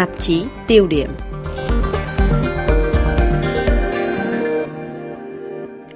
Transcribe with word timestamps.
tạp 0.00 0.08
chí 0.20 0.44
tiêu 0.66 0.86
điểm. 0.86 1.10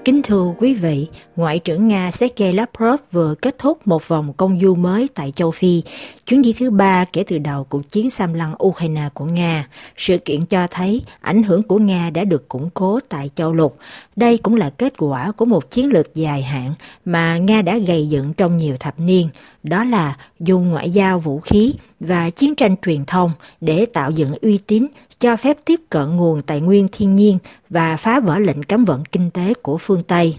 Kính 0.05 0.23
thưa 0.23 0.55
quý 0.59 0.75
vị, 0.75 1.07
Ngoại 1.37 1.59
trưởng 1.59 1.89
Nga 1.89 2.11
Sergei 2.11 2.53
Lavrov 2.53 3.01
vừa 3.13 3.35
kết 3.35 3.59
thúc 3.59 3.87
một 3.87 4.09
vòng 4.09 4.33
công 4.33 4.61
du 4.61 4.75
mới 4.75 5.09
tại 5.15 5.33
châu 5.37 5.51
Phi, 5.51 5.83
chuyến 6.27 6.43
đi 6.43 6.55
thứ 6.59 6.71
ba 6.71 7.05
kể 7.13 7.25
từ 7.27 7.39
đầu 7.39 7.65
cuộc 7.65 7.89
chiến 7.89 8.11
xâm 8.11 8.35
lăng 8.35 8.55
Ukraine 8.65 9.09
của 9.15 9.25
Nga. 9.25 9.69
Sự 9.97 10.19
kiện 10.19 10.47
cho 10.47 10.67
thấy 10.71 11.03
ảnh 11.21 11.43
hưởng 11.43 11.63
của 11.63 11.79
Nga 11.79 12.11
đã 12.11 12.25
được 12.25 12.49
củng 12.49 12.71
cố 12.75 13.01
tại 13.09 13.31
châu 13.35 13.55
lục. 13.55 13.77
Đây 14.17 14.39
cũng 14.39 14.57
là 14.57 14.71
kết 14.71 14.95
quả 14.99 15.33
của 15.33 15.45
một 15.45 15.71
chiến 15.71 15.93
lược 15.93 16.15
dài 16.15 16.43
hạn 16.43 16.75
mà 17.05 17.39
Nga 17.39 17.63
đã 17.63 17.79
gây 17.79 18.09
dựng 18.09 18.35
trong 18.35 18.57
nhiều 18.57 18.77
thập 18.81 19.01
niên, 19.01 19.29
đó 19.63 19.85
là 19.85 20.17
dùng 20.41 20.71
ngoại 20.71 20.91
giao 20.91 21.19
vũ 21.19 21.41
khí 21.41 21.75
và 22.01 22.31
chiến 22.31 22.55
tranh 22.55 22.77
truyền 22.87 23.05
thông 23.05 23.33
để 23.61 23.87
tạo 23.87 24.11
dựng 24.11 24.35
uy 24.43 24.59
tín, 24.59 24.87
cho 25.25 25.37
phép 25.37 25.59
tiếp 25.65 25.81
cận 25.91 26.17
nguồn 26.17 26.43
tài 26.43 26.61
nguyên 26.61 26.89
thiên 26.93 27.17
nhiên 27.17 27.39
và 27.71 27.97
phá 27.97 28.21
vỡ 28.21 28.39
lệnh 28.39 28.63
cấm 28.63 28.85
vận 28.85 29.05
kinh 29.13 29.31
tế 29.31 29.55
của 29.63 29.79
phương 29.79 30.03
Tây. 30.03 30.39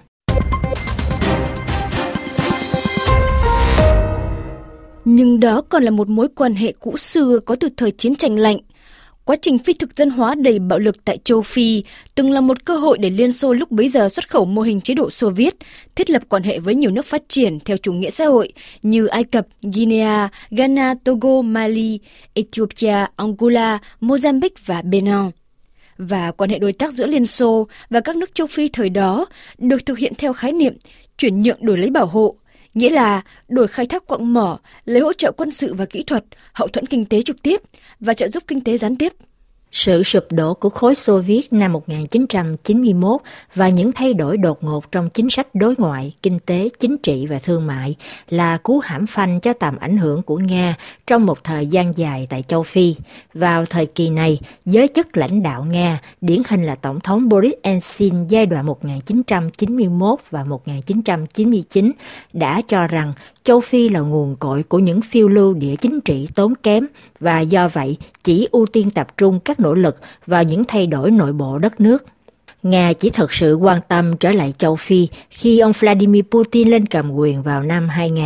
Nhưng 5.05 5.39
đó 5.39 5.61
còn 5.69 5.83
là 5.83 5.91
một 5.91 6.09
mối 6.09 6.27
quan 6.35 6.55
hệ 6.55 6.73
cũ 6.79 6.97
xưa 6.97 7.39
có 7.45 7.55
từ 7.59 7.69
thời 7.77 7.91
chiến 7.91 8.15
tranh 8.15 8.39
lạnh. 8.39 8.57
Quá 9.25 9.35
trình 9.41 9.57
phi 9.57 9.73
thực 9.73 9.97
dân 9.97 10.09
hóa 10.09 10.35
đầy 10.35 10.59
bạo 10.59 10.79
lực 10.79 11.05
tại 11.05 11.17
châu 11.23 11.41
Phi 11.41 11.83
từng 12.15 12.31
là 12.31 12.41
một 12.41 12.65
cơ 12.65 12.77
hội 12.77 12.97
để 12.97 13.09
Liên 13.09 13.33
Xô 13.33 13.53
lúc 13.53 13.71
bấy 13.71 13.87
giờ 13.87 14.09
xuất 14.09 14.29
khẩu 14.29 14.45
mô 14.45 14.61
hình 14.61 14.81
chế 14.81 14.93
độ 14.93 15.09
Xô 15.09 15.29
Viết, 15.29 15.55
thiết 15.95 16.09
lập 16.09 16.23
quan 16.29 16.43
hệ 16.43 16.59
với 16.59 16.75
nhiều 16.75 16.91
nước 16.91 17.05
phát 17.05 17.21
triển 17.29 17.59
theo 17.59 17.77
chủ 17.77 17.93
nghĩa 17.93 18.09
xã 18.09 18.25
hội 18.25 18.53
như 18.81 19.05
Ai 19.05 19.23
Cập, 19.23 19.47
Guinea, 19.61 20.29
Ghana, 20.49 20.93
Togo, 21.03 21.41
Mali, 21.41 21.99
Ethiopia, 22.33 23.05
Angola, 23.15 23.79
Mozambique 24.01 24.49
và 24.65 24.81
Benin. 24.81 25.31
Và 25.97 26.31
quan 26.31 26.49
hệ 26.49 26.59
đối 26.59 26.73
tác 26.73 26.93
giữa 26.93 27.07
Liên 27.07 27.25
Xô 27.25 27.67
và 27.89 27.99
các 27.99 28.15
nước 28.15 28.35
châu 28.35 28.47
Phi 28.47 28.69
thời 28.69 28.89
đó 28.89 29.25
được 29.57 29.85
thực 29.85 29.97
hiện 29.97 30.13
theo 30.17 30.33
khái 30.33 30.51
niệm 30.51 30.77
chuyển 31.17 31.41
nhượng 31.41 31.65
đổi 31.65 31.77
lấy 31.77 31.89
bảo 31.89 32.05
hộ, 32.05 32.35
nghĩa 32.75 32.89
là 32.89 33.21
đổi 33.47 33.67
khai 33.67 33.85
thác 33.85 34.07
quặng 34.07 34.33
mỏ, 34.33 34.59
lấy 34.85 35.01
hỗ 35.01 35.13
trợ 35.13 35.31
quân 35.31 35.51
sự 35.51 35.73
và 35.73 35.85
kỹ 35.85 36.03
thuật, 36.03 36.25
hậu 36.53 36.67
thuẫn 36.67 36.85
kinh 36.85 37.05
tế 37.05 37.21
trực 37.21 37.41
tiếp 37.41 37.61
và 37.99 38.13
trợ 38.13 38.27
giúp 38.27 38.43
kinh 38.47 38.61
tế 38.61 38.77
gián 38.77 38.95
tiếp. 38.95 39.13
Sự 39.77 40.03
sụp 40.03 40.25
đổ 40.31 40.53
của 40.53 40.69
khối 40.69 40.95
Xô 40.95 41.19
Viết 41.19 41.53
năm 41.53 41.73
1991 41.73 43.21
và 43.55 43.69
những 43.69 43.91
thay 43.91 44.13
đổi 44.13 44.37
đột 44.37 44.63
ngột 44.63 44.91
trong 44.91 45.09
chính 45.09 45.29
sách 45.29 45.47
đối 45.53 45.75
ngoại, 45.77 46.13
kinh 46.23 46.39
tế, 46.39 46.69
chính 46.79 46.97
trị 46.97 47.25
và 47.29 47.39
thương 47.39 47.67
mại 47.67 47.95
là 48.29 48.57
cú 48.57 48.79
hãm 48.79 49.07
phanh 49.07 49.39
cho 49.39 49.53
tầm 49.53 49.77
ảnh 49.77 49.97
hưởng 49.97 50.21
của 50.21 50.37
Nga 50.37 50.75
trong 51.07 51.25
một 51.25 51.43
thời 51.43 51.67
gian 51.67 51.93
dài 51.97 52.27
tại 52.29 52.43
châu 52.47 52.63
Phi. 52.63 52.95
Vào 53.33 53.65
thời 53.65 53.85
kỳ 53.85 54.09
này, 54.09 54.39
giới 54.65 54.87
chức 54.95 55.17
lãnh 55.17 55.43
đạo 55.43 55.63
Nga, 55.63 55.99
điển 56.21 56.41
hình 56.49 56.63
là 56.63 56.75
Tổng 56.75 56.99
thống 56.99 57.29
Boris 57.29 57.53
Yeltsin 57.63 58.27
giai 58.27 58.45
đoạn 58.45 58.65
1991 58.65 60.19
và 60.29 60.43
1999, 60.43 61.91
đã 62.33 62.61
cho 62.67 62.87
rằng 62.87 63.13
châu 63.43 63.59
Phi 63.59 63.89
là 63.89 63.99
nguồn 63.99 64.35
cội 64.35 64.63
của 64.63 64.79
những 64.79 65.01
phiêu 65.01 65.27
lưu 65.27 65.53
địa 65.53 65.75
chính 65.75 66.01
trị 66.01 66.27
tốn 66.35 66.53
kém 66.55 66.87
và 67.19 67.39
do 67.39 67.69
vậy 67.69 67.97
chỉ 68.23 68.47
ưu 68.51 68.65
tiên 68.65 68.89
tập 68.89 69.07
trung 69.17 69.39
các 69.39 69.59
nỗ 69.65 69.73
lực 69.73 69.95
vào 70.27 70.43
những 70.43 70.63
thay 70.63 70.87
đổi 70.87 71.11
nội 71.11 71.33
bộ 71.33 71.57
đất 71.57 71.81
nước. 71.81 72.05
Nga 72.63 72.93
chỉ 72.93 73.09
thực 73.09 73.33
sự 73.33 73.55
quan 73.55 73.79
tâm 73.87 74.17
trở 74.17 74.31
lại 74.31 74.53
châu 74.57 74.75
Phi 74.75 75.07
khi 75.29 75.59
ông 75.59 75.71
Vladimir 75.79 76.23
Putin 76.31 76.69
lên 76.69 76.85
cầm 76.85 77.11
quyền 77.11 77.43
vào 77.43 77.63
năm 77.63 77.89
2000. 77.89 78.23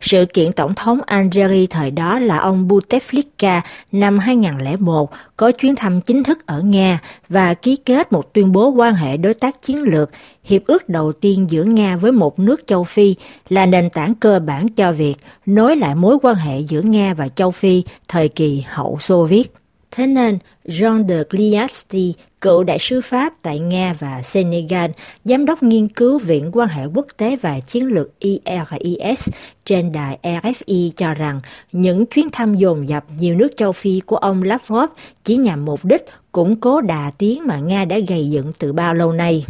Sự 0.00 0.24
kiện 0.34 0.52
tổng 0.52 0.74
thống 0.74 1.00
Algeria 1.06 1.66
thời 1.66 1.90
đó 1.90 2.18
là 2.18 2.38
ông 2.38 2.68
Bouteflika 2.68 3.60
năm 3.92 4.18
2001 4.18 5.10
có 5.36 5.52
chuyến 5.52 5.76
thăm 5.76 6.00
chính 6.00 6.24
thức 6.24 6.46
ở 6.46 6.60
Nga 6.60 6.98
và 7.28 7.54
ký 7.54 7.76
kết 7.76 8.12
một 8.12 8.32
tuyên 8.32 8.52
bố 8.52 8.68
quan 8.68 8.94
hệ 8.94 9.16
đối 9.16 9.34
tác 9.34 9.62
chiến 9.62 9.82
lược, 9.82 10.10
hiệp 10.44 10.62
ước 10.66 10.88
đầu 10.88 11.12
tiên 11.12 11.46
giữa 11.50 11.64
Nga 11.64 11.96
với 11.96 12.12
một 12.12 12.38
nước 12.38 12.66
châu 12.66 12.84
Phi 12.84 13.14
là 13.48 13.66
nền 13.66 13.90
tảng 13.90 14.14
cơ 14.14 14.40
bản 14.40 14.68
cho 14.68 14.92
việc 14.92 15.14
nối 15.46 15.76
lại 15.76 15.94
mối 15.94 16.18
quan 16.22 16.36
hệ 16.36 16.60
giữa 16.60 16.80
Nga 16.80 17.14
và 17.14 17.28
châu 17.28 17.50
Phi 17.50 17.82
thời 18.08 18.28
kỳ 18.28 18.64
hậu 18.66 18.98
Xô 19.00 19.24
Viết. 19.24 19.52
Thế 19.90 20.06
nên, 20.06 20.38
Jean 20.64 21.08
de 21.08 21.22
Gliasti, 21.30 22.14
cựu 22.40 22.64
đại 22.64 22.78
sứ 22.78 23.00
Pháp 23.00 23.32
tại 23.42 23.58
Nga 23.58 23.94
và 23.98 24.22
Senegal, 24.22 24.90
giám 25.24 25.44
đốc 25.44 25.62
nghiên 25.62 25.88
cứu 25.88 26.18
Viện 26.18 26.50
quan 26.52 26.68
hệ 26.68 26.84
quốc 26.94 27.06
tế 27.16 27.36
và 27.36 27.60
chiến 27.60 27.86
lược 27.86 28.18
IRIS 28.18 29.28
trên 29.64 29.92
đài 29.92 30.18
RFI 30.22 30.90
cho 30.96 31.14
rằng 31.14 31.40
những 31.72 32.06
chuyến 32.06 32.28
thăm 32.32 32.54
dồn 32.54 32.88
dập 32.88 33.04
nhiều 33.18 33.34
nước 33.34 33.48
châu 33.56 33.72
Phi 33.72 34.00
của 34.06 34.16
ông 34.16 34.42
Lavrov 34.42 34.90
chỉ 35.24 35.36
nhằm 35.36 35.64
mục 35.64 35.84
đích 35.84 36.06
củng 36.32 36.60
cố 36.60 36.80
đà 36.80 37.10
tiến 37.18 37.46
mà 37.46 37.58
Nga 37.58 37.84
đã 37.84 37.98
gây 38.08 38.30
dựng 38.30 38.52
từ 38.58 38.72
bao 38.72 38.94
lâu 38.94 39.12
nay 39.12 39.44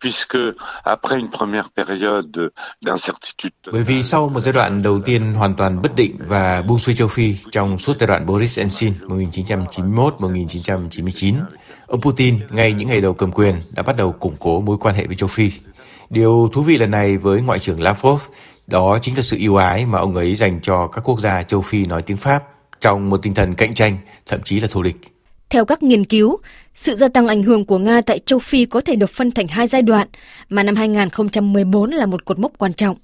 puisque 0.00 0.38
après 0.84 1.18
une 1.18 1.30
première 1.30 1.70
période 1.76 2.50
d'incertitude. 2.80 3.52
Bởi 3.72 3.82
vì 3.82 4.02
sau 4.02 4.28
một 4.28 4.40
giai 4.40 4.52
đoạn 4.52 4.82
đầu 4.82 5.00
tiên 5.00 5.34
hoàn 5.34 5.54
toàn 5.54 5.82
bất 5.82 5.96
định 5.96 6.16
và 6.18 6.62
buông 6.62 6.78
xuôi 6.78 6.94
châu 6.94 7.08
Phi 7.08 7.36
trong 7.50 7.78
suốt 7.78 7.96
giai 8.00 8.06
đoạn 8.06 8.26
Boris 8.26 8.58
Yeltsin 8.58 8.94
1991-1999, 9.08 11.34
ông 11.86 12.00
Putin 12.00 12.38
ngay 12.50 12.72
những 12.72 12.88
ngày 12.88 13.00
đầu 13.00 13.14
cầm 13.14 13.32
quyền 13.32 13.54
đã 13.76 13.82
bắt 13.82 13.96
đầu 13.96 14.12
củng 14.12 14.36
cố 14.38 14.60
mối 14.60 14.76
quan 14.80 14.94
hệ 14.94 15.06
với 15.06 15.16
châu 15.16 15.28
Phi. 15.28 15.50
Điều 16.10 16.50
thú 16.52 16.62
vị 16.62 16.78
lần 16.78 16.90
này 16.90 17.16
với 17.16 17.42
Ngoại 17.42 17.58
trưởng 17.58 17.80
Lavrov 17.80 18.22
đó 18.66 18.98
chính 19.02 19.16
là 19.16 19.22
sự 19.22 19.36
yêu 19.36 19.56
ái 19.56 19.86
mà 19.86 19.98
ông 19.98 20.14
ấy 20.14 20.34
dành 20.34 20.60
cho 20.62 20.86
các 20.86 21.00
quốc 21.04 21.20
gia 21.20 21.42
châu 21.42 21.60
Phi 21.60 21.84
nói 21.84 22.02
tiếng 22.02 22.16
Pháp 22.16 22.42
trong 22.80 23.10
một 23.10 23.22
tinh 23.22 23.34
thần 23.34 23.54
cạnh 23.54 23.74
tranh, 23.74 23.96
thậm 24.26 24.40
chí 24.44 24.60
là 24.60 24.68
thù 24.70 24.82
địch. 24.82 24.96
Theo 25.50 25.64
các 25.64 25.82
nghiên 25.82 26.04
cứu, 26.04 26.38
sự 26.74 26.96
gia 26.96 27.08
tăng 27.08 27.26
ảnh 27.26 27.42
hưởng 27.42 27.64
của 27.64 27.78
Nga 27.78 28.00
tại 28.00 28.18
châu 28.26 28.38
Phi 28.38 28.64
có 28.64 28.80
thể 28.80 28.96
được 28.96 29.10
phân 29.10 29.30
thành 29.30 29.46
hai 29.48 29.68
giai 29.68 29.82
đoạn, 29.82 30.08
mà 30.48 30.62
năm 30.62 30.76
2014 30.76 31.90
là 31.90 32.06
một 32.06 32.24
cột 32.24 32.38
mốc 32.38 32.52
quan 32.58 32.72
trọng. 32.72 32.96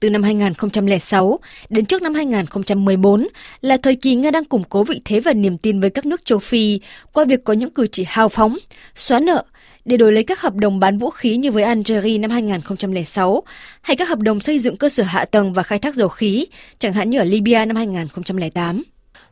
Từ 0.00 0.10
năm 0.10 0.22
2006 0.22 1.38
đến 1.68 1.84
trước 1.84 2.02
năm 2.02 2.14
2014 2.14 3.28
là 3.60 3.76
thời 3.76 3.96
kỳ 3.96 4.14
Nga 4.14 4.30
đang 4.30 4.44
củng 4.44 4.64
cố 4.64 4.84
vị 4.84 5.00
thế 5.04 5.20
và 5.20 5.32
niềm 5.32 5.58
tin 5.58 5.80
với 5.80 5.90
các 5.90 6.06
nước 6.06 6.24
châu 6.24 6.38
Phi 6.38 6.80
qua 7.12 7.24
việc 7.24 7.44
có 7.44 7.52
những 7.52 7.70
cử 7.70 7.86
chỉ 7.86 8.04
hào 8.08 8.28
phóng, 8.28 8.56
xóa 8.94 9.20
nợ 9.20 9.44
để 9.84 9.96
đổi 9.96 10.12
lấy 10.12 10.22
các 10.22 10.40
hợp 10.40 10.54
đồng 10.54 10.80
bán 10.80 10.98
vũ 10.98 11.10
khí 11.10 11.36
như 11.36 11.52
với 11.52 11.62
Algeria 11.62 12.18
năm 12.18 12.30
2006 12.30 13.42
hay 13.82 13.96
các 13.96 14.08
hợp 14.08 14.18
đồng 14.18 14.40
xây 14.40 14.58
dựng 14.58 14.76
cơ 14.76 14.88
sở 14.88 15.02
hạ 15.02 15.24
tầng 15.24 15.52
và 15.52 15.62
khai 15.62 15.78
thác 15.78 15.94
dầu 15.94 16.08
khí, 16.08 16.46
chẳng 16.78 16.92
hạn 16.92 17.10
như 17.10 17.18
ở 17.18 17.24
Libya 17.24 17.64
năm 17.64 17.76
2008. 17.76 18.82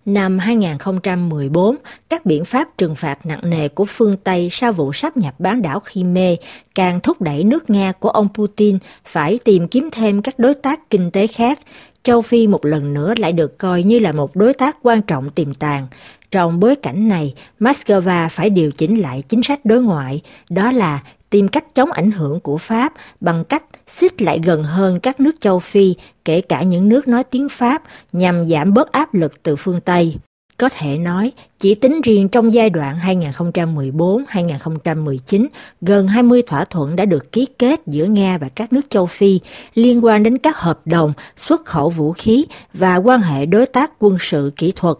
Năm 0.05 0.39
2014, 0.39 1.77
các 2.09 2.27
biện 2.27 2.45
pháp 2.45 2.69
trừng 2.79 2.95
phạt 2.95 3.27
nặng 3.27 3.41
nề 3.51 3.69
của 3.69 3.85
phương 3.89 4.17
Tây 4.17 4.49
sau 4.51 4.73
vụ 4.73 4.93
sáp 4.93 5.17
nhập 5.17 5.35
bán 5.39 5.63
đảo 5.63 5.83
Crimea 5.91 6.35
càng 6.75 7.01
thúc 7.01 7.23
đẩy 7.23 7.45
nước 7.45 7.71
Nga 7.71 7.93
của 7.93 8.09
ông 8.09 8.29
Putin 8.35 8.79
phải 9.05 9.39
tìm 9.45 9.69
kiếm 9.69 9.89
thêm 9.93 10.23
các 10.23 10.39
đối 10.39 10.55
tác 10.55 10.91
kinh 10.91 11.11
tế 11.11 11.27
khác. 11.27 11.59
Châu 12.03 12.23
Phi 12.23 12.47
một 12.47 12.65
lần 12.65 12.95
nữa 12.95 13.15
lại 13.19 13.33
được 13.33 13.59
coi 13.59 13.83
như 13.83 13.99
là 13.99 14.13
một 14.13 14.37
đối 14.37 14.55
tác 14.55 14.77
quan 14.83 15.03
trọng 15.03 15.31
tiềm 15.31 15.55
tàng. 15.55 15.87
Trong 16.31 16.61
bối 16.61 16.77
cảnh 16.77 17.09
này, 17.09 17.35
Moscow 17.61 18.29
phải 18.29 18.51
điều 18.51 18.73
chỉnh 18.73 19.01
lại 19.01 19.23
chính 19.29 19.43
sách 19.43 19.65
đối 19.65 19.83
ngoại, 19.83 20.21
đó 20.51 20.73
là 20.73 21.01
tìm 21.31 21.49
cách 21.49 21.75
chống 21.75 21.93
ảnh 21.93 22.11
hưởng 22.11 22.41
của 22.41 22.59
Pháp 22.59 22.93
bằng 23.21 23.45
cách 23.45 23.65
xích 23.87 24.23
lại 24.23 24.41
gần 24.45 24.65
hơn 24.65 25.01
các 25.01 25.21
nước 25.21 25.41
châu 25.41 25.59
Phi, 25.59 25.95
kể 26.25 26.41
cả 26.41 26.63
những 26.63 26.89
nước 26.89 27.09
nói 27.09 27.25
tiếng 27.25 27.49
Pháp, 27.49 27.83
nhằm 28.13 28.49
giảm 28.49 28.75
bớt 28.75 28.93
áp 28.93 29.15
lực 29.15 29.43
từ 29.43 29.57
phương 29.57 29.81
Tây. 29.81 30.17
Có 30.57 30.69
thể 30.69 30.99
nói, 30.99 31.33
chỉ 31.59 31.75
tính 31.75 32.01
riêng 32.05 32.29
trong 32.29 32.53
giai 32.53 32.71
đoạn 32.71 32.97
2014-2019, 33.27 35.47
gần 35.81 36.09
20 36.09 36.43
thỏa 36.43 36.65
thuận 36.65 36.97
đã 36.97 37.05
được 37.05 37.33
ký 37.33 37.47
kết 37.59 37.81
giữa 37.87 38.05
Nga 38.05 38.39
và 38.39 38.49
các 38.49 38.73
nước 38.73 38.91
châu 38.91 39.07
Phi 39.07 39.41
liên 39.75 40.05
quan 40.05 40.23
đến 40.23 40.39
các 40.39 40.57
hợp 40.57 40.81
đồng 40.85 41.13
xuất 41.37 41.65
khẩu 41.65 41.91
vũ 41.91 42.13
khí 42.13 42.47
và 42.75 42.97
quan 42.97 43.23
hệ 43.23 43.47
đối 43.47 43.67
tác 43.67 43.93
quân 43.99 44.17
sự 44.21 44.53
kỹ 44.57 44.73
thuật, 44.77 44.97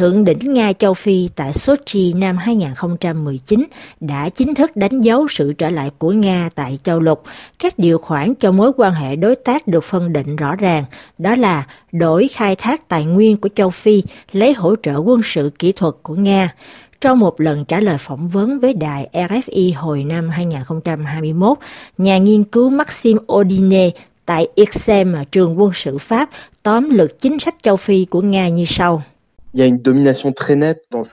Thượng 0.00 0.24
đỉnh 0.24 0.54
Nga 0.54 0.72
châu 0.72 0.94
Phi 0.94 1.28
tại 1.36 1.52
Sochi 1.52 2.12
năm 2.12 2.36
2019 2.36 3.64
đã 4.00 4.28
chính 4.28 4.54
thức 4.54 4.76
đánh 4.76 5.00
dấu 5.00 5.28
sự 5.28 5.52
trở 5.52 5.70
lại 5.70 5.90
của 5.98 6.12
Nga 6.12 6.48
tại 6.54 6.78
châu 6.82 7.00
lục. 7.00 7.22
Các 7.58 7.78
điều 7.78 7.98
khoản 7.98 8.34
cho 8.34 8.52
mối 8.52 8.72
quan 8.76 8.92
hệ 8.92 9.16
đối 9.16 9.36
tác 9.36 9.66
được 9.66 9.84
phân 9.84 10.12
định 10.12 10.36
rõ 10.36 10.56
ràng, 10.56 10.84
đó 11.18 11.36
là 11.36 11.66
đổi 11.92 12.28
khai 12.28 12.56
thác 12.56 12.88
tài 12.88 13.04
nguyên 13.04 13.36
của 13.36 13.48
châu 13.54 13.70
Phi 13.70 14.02
lấy 14.32 14.52
hỗ 14.54 14.74
trợ 14.82 14.96
quân 14.96 15.20
sự 15.24 15.50
kỹ 15.58 15.72
thuật 15.72 15.94
của 16.02 16.14
Nga. 16.14 16.54
Trong 17.00 17.18
một 17.18 17.40
lần 17.40 17.64
trả 17.64 17.80
lời 17.80 17.96
phỏng 17.98 18.28
vấn 18.28 18.60
với 18.60 18.74
đài 18.74 19.08
RFI 19.12 19.72
hồi 19.76 20.04
năm 20.04 20.28
2021, 20.28 21.58
nhà 21.98 22.18
nghiên 22.18 22.44
cứu 22.44 22.70
Maxime 22.70 23.20
Odine 23.32 23.90
tại 24.26 24.48
IXEM, 24.54 25.14
trường 25.32 25.60
quân 25.60 25.70
sự 25.74 25.98
Pháp, 25.98 26.30
tóm 26.62 26.90
lược 26.90 27.20
chính 27.20 27.38
sách 27.38 27.54
châu 27.62 27.76
Phi 27.76 28.04
của 28.04 28.20
Nga 28.20 28.48
như 28.48 28.64
sau. 28.64 29.02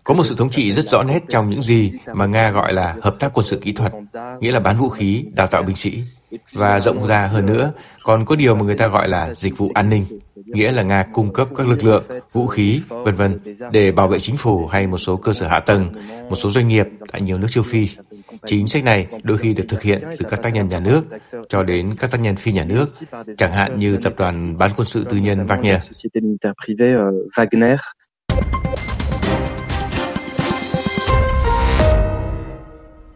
Có 0.03 0.13
một 0.13 0.23
sự 0.23 0.35
thống 0.37 0.49
trị 0.49 0.71
rất 0.71 0.85
rõ 0.89 1.03
nét 1.03 1.19
trong 1.29 1.45
những 1.45 1.61
gì 1.61 1.91
mà 2.13 2.25
Nga 2.25 2.51
gọi 2.51 2.73
là 2.73 2.95
hợp 3.01 3.15
tác 3.19 3.31
quân 3.33 3.45
sự 3.45 3.59
kỹ 3.63 3.71
thuật, 3.71 3.93
nghĩa 4.39 4.51
là 4.51 4.59
bán 4.59 4.77
vũ 4.77 4.89
khí, 4.89 5.25
đào 5.35 5.47
tạo 5.47 5.63
binh 5.63 5.75
sĩ. 5.75 6.03
Và 6.53 6.79
rộng 6.79 7.07
ra 7.07 7.27
hơn 7.27 7.45
nữa, 7.45 7.71
còn 8.03 8.25
có 8.25 8.35
điều 8.35 8.55
mà 8.55 8.65
người 8.65 8.77
ta 8.77 8.87
gọi 8.87 9.09
là 9.09 9.33
dịch 9.33 9.57
vụ 9.57 9.71
an 9.73 9.89
ninh, 9.89 10.05
nghĩa 10.35 10.71
là 10.71 10.83
Nga 10.83 11.05
cung 11.13 11.33
cấp 11.33 11.47
các 11.55 11.67
lực 11.67 11.83
lượng, 11.83 12.03
vũ 12.31 12.47
khí, 12.47 12.81
vân 12.89 13.15
vân 13.15 13.39
để 13.71 13.91
bảo 13.91 14.07
vệ 14.07 14.19
chính 14.19 14.37
phủ 14.37 14.67
hay 14.67 14.87
một 14.87 14.97
số 14.97 15.15
cơ 15.15 15.33
sở 15.33 15.47
hạ 15.47 15.59
tầng, 15.59 15.91
một 16.29 16.35
số 16.35 16.51
doanh 16.51 16.67
nghiệp 16.67 16.87
tại 17.11 17.21
nhiều 17.21 17.37
nước 17.37 17.47
châu 17.49 17.63
Phi. 17.63 17.89
Chính 18.45 18.67
sách 18.67 18.83
này 18.83 19.07
đôi 19.23 19.37
khi 19.37 19.53
được 19.53 19.63
thực 19.67 19.81
hiện 19.81 20.03
từ 20.17 20.25
các 20.29 20.41
tác 20.41 20.53
nhân 20.53 20.69
nhà 20.69 20.79
nước 20.79 21.03
cho 21.49 21.63
đến 21.63 21.95
các 21.99 22.11
tác 22.11 22.21
nhân 22.21 22.35
phi 22.35 22.51
nhà 22.51 22.63
nước, 22.63 22.85
chẳng 23.37 23.51
hạn 23.51 23.79
như 23.79 23.97
tập 23.97 24.13
đoàn 24.17 24.57
bán 24.57 24.71
quân 24.77 24.87
sự 24.87 25.03
tư 25.03 25.17
nhân 25.17 25.45
Wagner. 25.45 25.79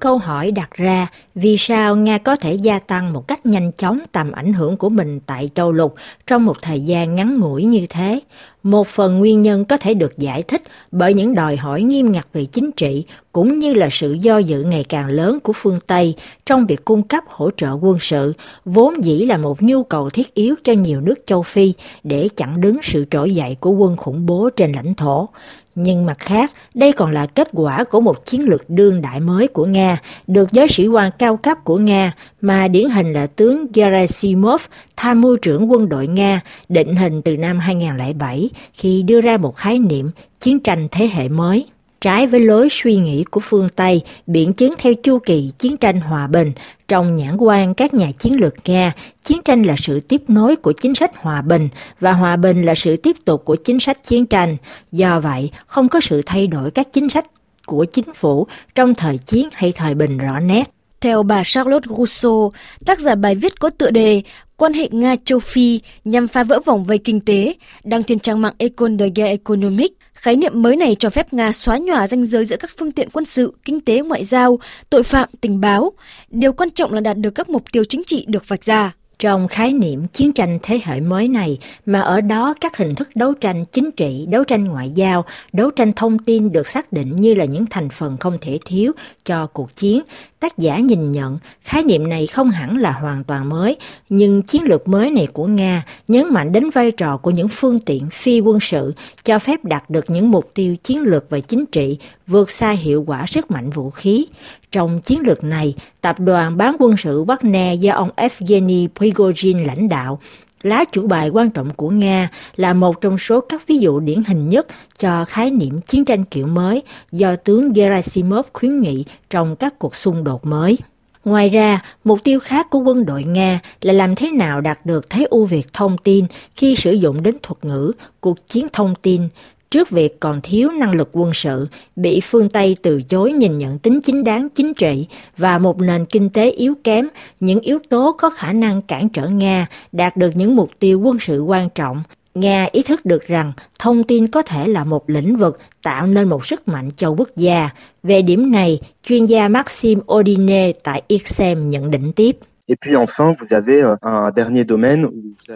Câu 0.01 0.18
hỏi 0.18 0.51
đặt 0.51 0.69
ra, 0.71 1.07
vì 1.36 1.56
sao 1.59 1.95
Nga 1.95 2.18
có 2.18 2.36
thể 2.36 2.53
gia 2.53 2.80
tăng 2.80 3.13
một 3.13 3.27
cách 3.27 3.45
nhanh 3.45 3.71
chóng 3.71 4.00
tầm 4.12 4.31
ảnh 4.31 4.53
hưởng 4.53 4.77
của 4.77 4.89
mình 4.89 5.19
tại 5.25 5.50
châu 5.56 5.71
lục 5.71 5.95
trong 6.27 6.45
một 6.45 6.62
thời 6.62 6.81
gian 6.81 7.15
ngắn 7.15 7.39
ngủi 7.39 7.63
như 7.63 7.86
thế? 7.89 8.19
Một 8.63 8.88
phần 8.88 9.19
nguyên 9.19 9.42
nhân 9.42 9.65
có 9.65 9.77
thể 9.77 9.94
được 9.94 10.18
giải 10.18 10.44
thích 10.44 10.63
bởi 10.92 11.13
những 11.13 11.36
đòi 11.36 11.56
hỏi 11.56 11.81
nghiêm 11.81 12.12
ngặt 12.12 12.27
về 12.33 12.45
chính 12.45 12.71
trị 12.71 13.06
cũng 13.31 13.59
như 13.59 13.74
là 13.74 13.88
sự 13.92 14.13
do 14.13 14.38
dự 14.38 14.63
ngày 14.63 14.86
càng 14.89 15.07
lớn 15.07 15.39
của 15.39 15.53
phương 15.56 15.80
Tây 15.88 16.15
trong 16.45 16.65
việc 16.65 16.86
cung 16.86 17.04
cấp 17.04 17.24
hỗ 17.27 17.50
trợ 17.57 17.71
quân 17.81 17.97
sự, 18.00 18.33
vốn 18.65 19.04
dĩ 19.04 19.25
là 19.25 19.38
một 19.38 19.62
nhu 19.62 19.83
cầu 19.83 20.09
thiết 20.09 20.33
yếu 20.33 20.56
cho 20.63 20.74
nhiều 20.74 21.01
nước 21.01 21.15
châu 21.25 21.44
Phi 21.44 21.74
để 22.04 22.30
chặn 22.38 22.62
đứng 22.62 22.77
sự 22.83 23.06
trỗi 23.12 23.36
dậy 23.36 23.57
của 23.59 23.71
quân 23.71 23.97
khủng 23.97 24.25
bố 24.25 24.50
trên 24.56 24.71
lãnh 24.71 24.95
thổ. 24.95 25.30
Nhưng 25.75 26.06
mặt 26.06 26.19
khác, 26.19 26.51
đây 26.73 26.94
còn 26.94 27.12
là 27.12 27.25
kết 27.25 27.47
quả 27.53 27.83
của 27.83 28.01
một 28.01 28.25
chiến 28.25 28.41
lược 28.41 28.69
đương 28.69 29.01
đại 29.01 29.19
mới 29.19 29.47
của 29.47 29.65
Nga, 29.65 29.97
được 30.27 30.51
giới 30.51 30.68
sĩ 30.68 30.88
quan 30.88 31.12
cao 31.19 31.38
cấp 31.38 31.57
của 31.63 31.77
Nga, 31.77 32.12
mà 32.41 32.68
điển 32.68 32.89
hình 32.89 33.13
là 33.13 33.27
tướng 33.27 33.68
Gerasimov, 33.73 34.62
tham 34.97 35.21
mưu 35.21 35.38
trưởng 35.38 35.71
quân 35.71 35.89
đội 35.89 36.07
Nga, 36.07 36.41
định 36.69 36.95
hình 36.95 37.21
từ 37.21 37.38
năm 37.38 37.59
2007 37.59 38.50
khi 38.73 39.03
đưa 39.03 39.21
ra 39.21 39.38
một 39.38 39.56
khái 39.56 39.79
niệm 39.79 40.12
chiến 40.39 40.59
tranh 40.59 40.88
thế 40.91 41.09
hệ 41.13 41.29
mới. 41.29 41.65
Trái 42.01 42.27
với 42.27 42.39
lối 42.39 42.68
suy 42.71 42.95
nghĩ 42.95 43.24
của 43.31 43.39
phương 43.39 43.68
Tây, 43.75 44.01
biện 44.27 44.53
chứng 44.53 44.74
theo 44.77 44.94
chu 44.94 45.19
kỳ 45.19 45.51
chiến 45.59 45.77
tranh 45.77 46.01
hòa 46.01 46.27
bình, 46.27 46.51
trong 46.88 47.15
nhãn 47.15 47.38
quan 47.38 47.74
các 47.74 47.94
nhà 47.94 48.12
chiến 48.19 48.39
lược 48.42 48.53
Nga, 48.65 48.94
chiến 49.24 49.42
tranh 49.45 49.63
là 49.63 49.75
sự 49.77 50.00
tiếp 50.00 50.21
nối 50.27 50.56
của 50.56 50.71
chính 50.71 50.95
sách 50.95 51.12
hòa 51.15 51.42
bình 51.42 51.69
và 52.00 52.13
hòa 52.13 52.36
bình 52.36 52.63
là 52.63 52.75
sự 52.75 52.98
tiếp 52.98 53.15
tục 53.25 53.45
của 53.45 53.56
chính 53.56 53.80
sách 53.80 54.03
chiến 54.03 54.25
tranh. 54.25 54.57
Do 54.92 55.19
vậy, 55.19 55.51
không 55.65 55.89
có 55.89 56.00
sự 56.01 56.21
thay 56.25 56.48
đổi 56.48 56.71
các 56.71 56.88
chính 56.94 57.09
sách 57.09 57.25
của 57.65 57.86
chính 57.86 58.13
phủ 58.13 58.47
trong 58.75 58.95
thời 58.95 59.18
chiến 59.18 59.50
hay 59.54 59.71
thời 59.71 59.95
bình 59.95 60.18
rõ 60.18 60.39
nét. 60.39 60.81
Theo 61.01 61.24
bà 61.24 61.42
Charlotte 61.45 61.88
Rousseau, 61.98 62.53
tác 62.86 63.00
giả 63.00 63.15
bài 63.15 63.36
viết 63.36 63.59
có 63.59 63.69
tựa 63.69 63.92
đề 63.92 64.21
Quan 64.57 64.74
hệ 64.74 64.88
Nga-Châu 64.92 65.39
Phi 65.39 65.80
nhằm 66.03 66.27
phá 66.27 66.44
vỡ 66.44 66.59
vòng 66.65 66.83
vây 66.83 66.98
kinh 66.98 67.19
tế, 67.19 67.53
đăng 67.83 68.03
trên 68.03 68.19
trang 68.19 68.42
mạng 68.42 68.53
Econ 68.57 69.00
de 69.00 69.06
Guerre 69.15 69.30
Economic, 69.30 69.92
Khái 70.21 70.36
niệm 70.36 70.62
mới 70.62 70.75
này 70.75 70.95
cho 71.00 71.09
phép 71.09 71.33
Nga 71.33 71.51
xóa 71.51 71.77
nhòa 71.77 72.07
ranh 72.07 72.25
giới 72.25 72.45
giữa 72.45 72.57
các 72.57 72.71
phương 72.77 72.92
tiện 72.92 73.09
quân 73.13 73.25
sự, 73.25 73.53
kinh 73.65 73.80
tế, 73.80 74.01
ngoại 74.01 74.25
giao, 74.25 74.59
tội 74.89 75.03
phạm, 75.03 75.30
tình 75.42 75.62
báo. 75.62 75.92
Điều 76.30 76.53
quan 76.53 76.69
trọng 76.69 76.94
là 76.94 77.00
đạt 77.00 77.18
được 77.18 77.31
các 77.31 77.50
mục 77.50 77.63
tiêu 77.71 77.83
chính 77.83 78.04
trị 78.04 78.25
được 78.27 78.47
vạch 78.47 78.63
ra. 78.63 78.92
Trong 79.21 79.47
khái 79.47 79.73
niệm 79.73 80.07
chiến 80.07 80.33
tranh 80.33 80.59
thế 80.63 80.79
hệ 80.83 81.00
mới 81.00 81.27
này 81.27 81.57
mà 81.85 82.01
ở 82.01 82.21
đó 82.21 82.53
các 82.62 82.77
hình 82.77 82.95
thức 82.95 83.09
đấu 83.15 83.33
tranh 83.33 83.65
chính 83.65 83.91
trị, 83.91 84.25
đấu 84.29 84.44
tranh 84.44 84.65
ngoại 84.65 84.89
giao, 84.89 85.25
đấu 85.53 85.71
tranh 85.71 85.94
thông 85.94 86.19
tin 86.19 86.51
được 86.51 86.68
xác 86.68 86.94
định 86.94 87.15
như 87.15 87.33
là 87.33 87.45
những 87.45 87.65
thành 87.69 87.89
phần 87.89 88.18
không 88.18 88.38
thể 88.41 88.59
thiếu 88.65 88.91
cho 89.25 89.47
cuộc 89.47 89.75
chiến, 89.75 90.01
tác 90.39 90.57
giả 90.57 90.79
nhìn 90.79 91.12
nhận 91.12 91.38
khái 91.62 91.83
niệm 91.83 92.09
này 92.09 92.27
không 92.27 92.51
hẳn 92.51 92.77
là 92.77 92.91
hoàn 92.91 93.23
toàn 93.23 93.50
mới, 93.50 93.75
nhưng 94.09 94.41
chiến 94.41 94.63
lược 94.63 94.88
mới 94.88 95.12
này 95.12 95.27
của 95.33 95.45
Nga 95.45 95.85
nhấn 96.07 96.25
mạnh 96.33 96.51
đến 96.51 96.69
vai 96.69 96.91
trò 96.91 97.18
của 97.18 97.31
những 97.31 97.47
phương 97.47 97.79
tiện 97.79 98.09
phi 98.12 98.39
quân 98.39 98.59
sự 98.59 98.94
cho 99.23 99.39
phép 99.39 99.65
đạt 99.65 99.89
được 99.89 100.09
những 100.09 100.31
mục 100.31 100.51
tiêu 100.53 100.75
chiến 100.83 101.01
lược 101.01 101.29
và 101.29 101.39
chính 101.39 101.65
trị 101.65 101.97
vượt 102.27 102.51
xa 102.51 102.71
hiệu 102.71 103.03
quả 103.07 103.25
sức 103.27 103.51
mạnh 103.51 103.69
vũ 103.69 103.89
khí. 103.89 104.25
Trong 104.71 105.01
chiến 105.01 105.19
lược 105.25 105.44
này, 105.44 105.73
tập 106.01 106.19
đoàn 106.19 106.57
bán 106.57 106.75
quân 106.79 106.97
sự 106.97 107.23
Wagner 107.23 107.75
do 107.75 107.94
ông 107.94 108.09
Evgeny 108.15 108.88
Prigozhin 108.88 109.65
lãnh 109.65 109.89
đạo 109.89 110.19
lá 110.63 110.83
chủ 110.91 111.07
bài 111.07 111.29
quan 111.29 111.50
trọng 111.50 111.69
của 111.69 111.89
Nga 111.89 112.29
là 112.56 112.73
một 112.73 113.01
trong 113.01 113.18
số 113.18 113.41
các 113.41 113.68
ví 113.68 113.77
dụ 113.77 114.00
điển 114.00 114.23
hình 114.23 114.50
nhất 114.50 114.68
cho 114.97 115.25
khái 115.25 115.51
niệm 115.51 115.81
chiến 115.81 116.06
tranh 116.06 116.25
kiểu 116.25 116.47
mới 116.47 116.81
do 117.12 117.35
tướng 117.35 117.73
Gerasimov 117.73 118.45
khuyến 118.53 118.81
nghị 118.81 119.06
trong 119.29 119.56
các 119.56 119.79
cuộc 119.79 119.95
xung 119.95 120.23
đột 120.23 120.45
mới. 120.45 120.77
Ngoài 121.25 121.50
ra, 121.50 121.79
mục 122.03 122.19
tiêu 122.23 122.39
khác 122.39 122.69
của 122.69 122.79
quân 122.79 123.06
đội 123.06 123.23
Nga 123.23 123.59
là 123.81 123.94
làm 123.94 124.15
thế 124.15 124.31
nào 124.31 124.62
đạt 124.62 124.85
được 124.85 125.09
thế 125.09 125.27
ưu 125.29 125.45
việt 125.45 125.73
thông 125.73 125.97
tin 125.97 126.25
khi 126.56 126.75
sử 126.75 126.91
dụng 126.91 127.23
đến 127.23 127.38
thuật 127.44 127.65
ngữ 127.65 127.91
cuộc 128.19 128.47
chiến 128.47 128.68
thông 128.73 128.95
tin 129.01 129.27
trước 129.71 129.89
việc 129.89 130.19
còn 130.19 130.39
thiếu 130.44 130.69
năng 130.69 130.91
lực 130.91 131.09
quân 131.13 131.33
sự, 131.33 131.68
bị 131.95 132.21
phương 132.23 132.50
Tây 132.50 132.77
từ 132.81 133.01
chối 133.01 133.33
nhìn 133.33 133.57
nhận 133.57 133.79
tính 133.79 134.01
chính 134.01 134.23
đáng 134.23 134.47
chính 134.56 134.73
trị 134.73 135.07
và 135.38 135.57
một 135.57 135.81
nền 135.81 136.06
kinh 136.06 136.29
tế 136.29 136.51
yếu 136.51 136.73
kém, 136.83 137.07
những 137.39 137.59
yếu 137.59 137.79
tố 137.89 138.15
có 138.18 138.29
khả 138.29 138.53
năng 138.53 138.81
cản 138.81 139.09
trở 139.09 139.27
Nga 139.27 139.68
đạt 139.91 140.18
được 140.18 140.31
những 140.35 140.56
mục 140.56 140.69
tiêu 140.79 141.00
quân 141.00 141.18
sự 141.19 141.41
quan 141.41 141.69
trọng. 141.75 142.03
Nga 142.35 142.68
ý 142.71 142.83
thức 142.83 143.06
được 143.06 143.27
rằng 143.27 143.53
thông 143.79 144.03
tin 144.03 144.27
có 144.27 144.41
thể 144.41 144.68
là 144.68 144.83
một 144.83 145.09
lĩnh 145.09 145.35
vực 145.35 145.59
tạo 145.83 146.07
nên 146.07 146.29
một 146.29 146.45
sức 146.45 146.68
mạnh 146.68 146.89
cho 146.97 147.09
quốc 147.09 147.29
gia. 147.35 147.69
Về 148.03 148.21
điểm 148.21 148.51
này, 148.51 148.79
chuyên 149.07 149.25
gia 149.25 149.47
Maxim 149.47 150.00
Odine 150.13 150.71
tại 150.83 151.01
IXEM 151.07 151.69
nhận 151.69 151.91
định 151.91 152.13
tiếp. 152.13 152.38
Et 152.71 152.77
puis 152.81 152.95
enfin, 152.95 153.35
vous 153.39 153.53
avez 153.53 153.81
euh, 153.81 153.95
un 154.01 154.31
dernier 154.31 154.63
domaine. 154.69 155.06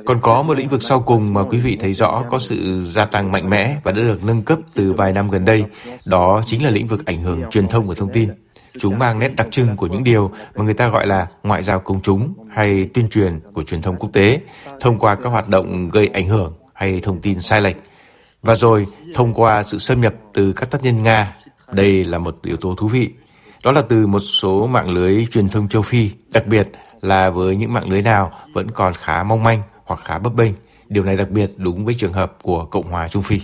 Còn 0.06 0.22
có 0.22 0.44
một 0.44 0.58
lĩnh 0.58 0.70
vực 0.70 0.84
sau 0.84 1.00
cùng 1.02 1.34
mà 1.34 1.44
quý 1.44 1.58
vị 1.58 1.78
thấy 1.82 1.94
rõ 1.94 2.24
có 2.30 2.40
sự 2.40 2.86
gia 2.86 3.06
tăng 3.06 3.32
mạnh 3.32 3.50
mẽ 3.50 3.78
và 3.84 3.92
đã 3.92 4.02
được 4.02 4.24
nâng 4.24 4.42
cấp 4.42 4.60
từ 4.74 4.94
vài 4.94 5.14
năm 5.14 5.30
gần 5.30 5.46
đây. 5.46 5.66
Đó 6.06 6.44
chính 6.46 6.64
là 6.64 6.70
lĩnh 6.70 6.86
vực 6.86 7.06
ảnh 7.06 7.22
hưởng 7.22 7.42
truyền 7.50 7.68
thông 7.68 7.86
và 7.86 7.96
thông 7.98 8.12
tin. 8.14 8.30
Chúng 8.80 9.00
mang 9.00 9.20
nét 9.20 9.32
đặc 9.38 9.48
trưng 9.52 9.76
của 9.76 9.88
những 9.88 10.04
điều 10.04 10.32
mà 10.56 10.64
người 10.64 10.74
ta 10.74 10.88
gọi 10.88 11.08
là 11.08 11.28
ngoại 11.44 11.64
giao 11.64 11.80
công 11.80 12.02
chúng 12.02 12.34
hay 12.50 12.90
tuyên 12.94 13.10
truyền 13.10 13.40
của 13.54 13.64
truyền 13.64 13.82
thông 13.82 13.96
quốc 13.96 14.10
tế 14.14 14.42
thông 14.80 14.98
qua 14.98 15.16
các 15.16 15.30
hoạt 15.30 15.50
động 15.50 15.90
gây 15.90 16.08
ảnh 16.08 16.28
hưởng 16.28 16.54
hay 16.74 17.00
thông 17.00 17.22
tin 17.22 17.42
sai 17.42 17.62
lệch. 17.62 17.78
Và 18.42 18.56
rồi, 18.56 18.86
thông 19.14 19.34
qua 19.34 19.64
sự 19.64 19.80
xâm 19.80 20.02
nhập 20.02 20.14
từ 20.34 20.54
các 20.54 20.72
tác 20.72 20.84
nhân 20.84 21.04
Nga, 21.04 21.36
đây 21.72 22.04
là 22.04 22.18
một 22.18 22.38
yếu 22.44 22.58
tố 22.58 22.76
thú 22.76 22.88
vị. 22.88 23.10
Đó 23.64 23.72
là 23.72 23.82
từ 23.82 24.08
một 24.08 24.20
số 24.20 24.68
mạng 24.68 24.90
lưới 24.90 25.26
truyền 25.32 25.50
thông 25.50 25.68
châu 25.68 25.82
Phi, 25.82 26.10
đặc 26.34 26.48
biệt 26.48 26.68
là 27.06 27.30
với 27.30 27.56
những 27.56 27.74
mạng 27.74 27.90
lưới 27.90 28.02
nào 28.02 28.32
vẫn 28.54 28.72
còn 28.72 28.94
khá 28.94 29.24
mong 29.24 29.44
manh 29.44 29.62
hoặc 29.86 30.00
khá 30.04 30.20
bấp 30.20 30.34
bênh. 30.36 30.52
Điều 30.90 31.04
này 31.04 31.16
đặc 31.16 31.30
biệt 31.30 31.52
đúng 31.58 31.86
với 31.86 31.94
trường 31.94 32.14
hợp 32.14 32.38
của 32.42 32.66
Cộng 32.66 32.92
hòa 32.92 33.08
Trung 33.08 33.24
Phi. 33.24 33.42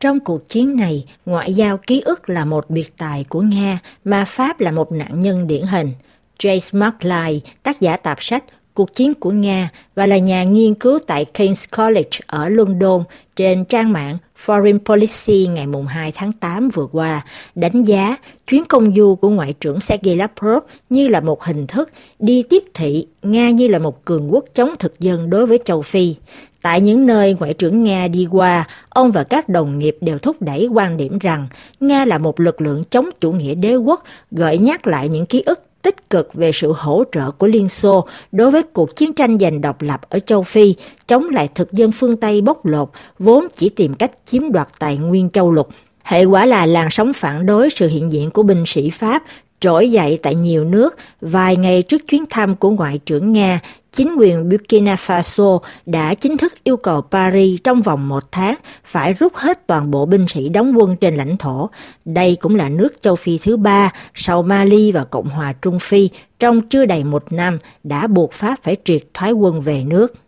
Trong 0.00 0.20
cuộc 0.20 0.48
chiến 0.48 0.76
này, 0.76 1.04
ngoại 1.26 1.54
giao 1.54 1.78
ký 1.78 2.00
ức 2.00 2.28
là 2.28 2.44
một 2.44 2.70
biệt 2.70 2.96
tài 2.96 3.24
của 3.28 3.40
Nga 3.40 3.78
mà 4.04 4.24
Pháp 4.24 4.60
là 4.60 4.70
một 4.70 4.92
nạn 4.92 5.20
nhân 5.20 5.46
điển 5.46 5.62
hình. 5.62 5.92
Jace 6.38 6.78
McLeod, 6.80 7.42
tác 7.62 7.80
giả 7.80 7.96
tạp 7.96 8.22
sách 8.22 8.44
cuộc 8.74 8.92
chiến 8.92 9.14
của 9.14 9.30
Nga 9.30 9.68
và 9.94 10.06
là 10.06 10.18
nhà 10.18 10.44
nghiên 10.44 10.74
cứu 10.74 10.98
tại 11.06 11.26
King's 11.34 11.66
College 11.76 12.18
ở 12.26 12.48
London 12.48 13.04
trên 13.36 13.64
trang 13.64 13.92
mạng 13.92 14.18
Foreign 14.38 14.78
Policy 14.78 15.46
ngày 15.46 15.66
2 15.88 16.12
tháng 16.14 16.32
8 16.32 16.68
vừa 16.68 16.86
qua, 16.92 17.24
đánh 17.54 17.82
giá 17.82 18.16
chuyến 18.46 18.64
công 18.64 18.94
du 18.94 19.14
của 19.14 19.28
Ngoại 19.28 19.54
trưởng 19.60 19.80
Sergei 19.80 20.16
Lavrov 20.16 20.62
như 20.90 21.08
là 21.08 21.20
một 21.20 21.42
hình 21.42 21.66
thức 21.66 21.90
đi 22.18 22.42
tiếp 22.50 22.62
thị 22.74 23.06
Nga 23.22 23.50
như 23.50 23.68
là 23.68 23.78
một 23.78 24.04
cường 24.04 24.34
quốc 24.34 24.44
chống 24.54 24.74
thực 24.78 25.00
dân 25.00 25.30
đối 25.30 25.46
với 25.46 25.58
châu 25.64 25.82
Phi. 25.82 26.14
Tại 26.62 26.80
những 26.80 27.06
nơi 27.06 27.36
Ngoại 27.40 27.54
trưởng 27.54 27.84
Nga 27.84 28.08
đi 28.08 28.26
qua, 28.30 28.68
ông 28.88 29.12
và 29.12 29.24
các 29.24 29.48
đồng 29.48 29.78
nghiệp 29.78 29.96
đều 30.00 30.18
thúc 30.18 30.36
đẩy 30.40 30.66
quan 30.66 30.96
điểm 30.96 31.18
rằng 31.18 31.46
Nga 31.80 32.04
là 32.04 32.18
một 32.18 32.40
lực 32.40 32.60
lượng 32.60 32.84
chống 32.90 33.10
chủ 33.20 33.32
nghĩa 33.32 33.54
đế 33.54 33.76
quốc, 33.76 34.02
gợi 34.30 34.58
nhắc 34.58 34.86
lại 34.86 35.08
những 35.08 35.26
ký 35.26 35.42
ức 35.46 35.60
tích 35.84 36.10
cực 36.10 36.34
về 36.34 36.52
sự 36.52 36.72
hỗ 36.76 37.04
trợ 37.12 37.30
của 37.30 37.46
Liên 37.46 37.68
Xô 37.68 38.06
đối 38.32 38.50
với 38.50 38.62
cuộc 38.62 38.96
chiến 38.96 39.12
tranh 39.12 39.38
giành 39.38 39.60
độc 39.60 39.82
lập 39.82 40.00
ở 40.08 40.18
châu 40.18 40.42
Phi, 40.42 40.74
chống 41.06 41.28
lại 41.28 41.48
thực 41.54 41.72
dân 41.72 41.92
phương 41.92 42.16
Tây 42.16 42.40
bóc 42.40 42.66
lột, 42.66 42.90
vốn 43.18 43.46
chỉ 43.56 43.68
tìm 43.68 43.94
cách 43.94 44.10
chiếm 44.26 44.52
đoạt 44.52 44.68
tài 44.78 44.96
nguyên 44.96 45.30
châu 45.30 45.52
lục. 45.52 45.68
Hệ 46.02 46.24
quả 46.24 46.46
là 46.46 46.66
làn 46.66 46.88
sóng 46.90 47.12
phản 47.12 47.46
đối 47.46 47.70
sự 47.70 47.88
hiện 47.88 48.12
diện 48.12 48.30
của 48.30 48.42
binh 48.42 48.64
sĩ 48.66 48.90
Pháp 48.90 49.22
trỗi 49.60 49.90
dậy 49.90 50.18
tại 50.22 50.34
nhiều 50.34 50.64
nước 50.64 50.96
vài 51.20 51.56
ngày 51.56 51.82
trước 51.82 52.02
chuyến 52.08 52.24
thăm 52.30 52.56
của 52.56 52.70
Ngoại 52.70 53.00
trưởng 53.06 53.32
Nga 53.32 53.60
chính 53.94 54.14
quyền 54.18 54.48
Burkina 54.48 54.94
Faso 54.94 55.58
đã 55.86 56.14
chính 56.14 56.36
thức 56.36 56.54
yêu 56.64 56.76
cầu 56.76 57.02
Paris 57.10 57.60
trong 57.64 57.82
vòng 57.82 58.08
một 58.08 58.32
tháng 58.32 58.54
phải 58.84 59.12
rút 59.12 59.34
hết 59.34 59.66
toàn 59.66 59.90
bộ 59.90 60.06
binh 60.06 60.26
sĩ 60.28 60.48
đóng 60.48 60.78
quân 60.78 60.96
trên 60.96 61.16
lãnh 61.16 61.36
thổ. 61.36 61.70
Đây 62.04 62.36
cũng 62.40 62.56
là 62.56 62.68
nước 62.68 63.02
châu 63.02 63.16
Phi 63.16 63.38
thứ 63.38 63.56
ba 63.56 63.92
sau 64.14 64.42
Mali 64.42 64.92
và 64.92 65.04
Cộng 65.04 65.28
hòa 65.28 65.52
Trung 65.52 65.78
Phi 65.78 66.10
trong 66.38 66.60
chưa 66.68 66.86
đầy 66.86 67.04
một 67.04 67.32
năm 67.32 67.58
đã 67.82 68.06
buộc 68.06 68.32
Pháp 68.32 68.58
phải 68.62 68.76
triệt 68.84 69.02
thoái 69.14 69.32
quân 69.32 69.60
về 69.60 69.84
nước 69.86 70.23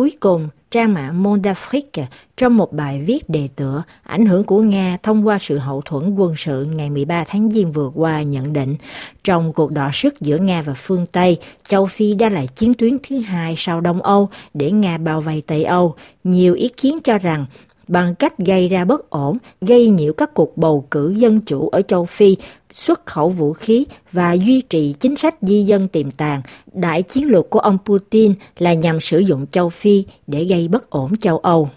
cuối 0.00 0.12
cùng, 0.20 0.48
trang 0.70 0.94
mạng 0.94 1.22
Monde 1.22 1.52
d'Afrique 1.52 2.04
trong 2.36 2.56
một 2.56 2.72
bài 2.72 3.02
viết 3.06 3.28
đề 3.28 3.48
tựa 3.56 3.82
ảnh 4.02 4.26
hưởng 4.26 4.44
của 4.44 4.62
Nga 4.62 4.98
thông 5.02 5.26
qua 5.26 5.38
sự 5.38 5.58
hậu 5.58 5.82
thuẫn 5.84 6.14
quân 6.14 6.34
sự 6.36 6.64
ngày 6.64 6.90
13 6.90 7.24
tháng 7.28 7.50
Giêng 7.50 7.72
vừa 7.72 7.90
qua 7.94 8.22
nhận 8.22 8.52
định 8.52 8.76
trong 9.24 9.52
cuộc 9.52 9.72
đọ 9.72 9.90
sức 9.92 10.20
giữa 10.20 10.38
Nga 10.38 10.62
và 10.62 10.74
phương 10.76 11.06
Tây, 11.06 11.38
châu 11.68 11.86
Phi 11.86 12.14
đã 12.14 12.28
là 12.28 12.46
chiến 12.46 12.74
tuyến 12.74 12.98
thứ 13.08 13.18
hai 13.18 13.54
sau 13.58 13.80
Đông 13.80 14.02
Âu 14.02 14.28
để 14.54 14.70
Nga 14.70 14.98
bao 14.98 15.20
vây 15.20 15.42
Tây 15.46 15.64
Âu. 15.64 15.94
Nhiều 16.24 16.54
ý 16.54 16.68
kiến 16.68 16.98
cho 17.04 17.18
rằng 17.18 17.46
bằng 17.90 18.14
cách 18.14 18.38
gây 18.38 18.68
ra 18.68 18.84
bất 18.84 19.10
ổn, 19.10 19.38
gây 19.60 19.88
nhiễu 19.88 20.12
các 20.12 20.34
cuộc 20.34 20.56
bầu 20.56 20.86
cử 20.90 21.14
dân 21.16 21.40
chủ 21.40 21.68
ở 21.68 21.82
châu 21.82 22.04
Phi, 22.04 22.36
xuất 22.74 23.06
khẩu 23.06 23.28
vũ 23.28 23.52
khí 23.52 23.84
và 24.12 24.32
duy 24.32 24.60
trì 24.60 24.94
chính 25.00 25.16
sách 25.16 25.34
di 25.42 25.64
dân 25.64 25.88
tiềm 25.88 26.10
tàng, 26.10 26.42
đại 26.72 27.02
chiến 27.02 27.26
lược 27.26 27.50
của 27.50 27.58
ông 27.58 27.78
Putin 27.84 28.34
là 28.58 28.72
nhằm 28.72 29.00
sử 29.00 29.18
dụng 29.18 29.46
châu 29.46 29.68
Phi 29.68 30.04
để 30.26 30.44
gây 30.44 30.68
bất 30.68 30.90
ổn 30.90 31.16
châu 31.16 31.38
Âu. 31.38 31.68